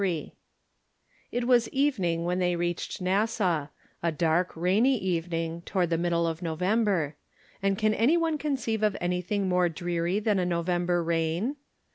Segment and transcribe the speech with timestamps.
[0.01, 0.33] 23,
[1.31, 3.69] It was evening when tliey reached Nassaw—
[4.01, 7.13] a dark, rainy evening, toward the middle of No vember;
[7.61, 11.55] and can any one conceive of anything more dreary than a November rain